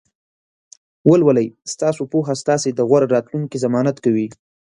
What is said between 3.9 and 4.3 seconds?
کوي.